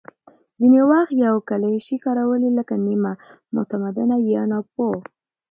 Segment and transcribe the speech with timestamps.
[0.57, 3.13] ځینې وخت یې کلیشې کارولې، لکه «نیمه
[3.55, 4.97] متمدنه» یا «ناپوه».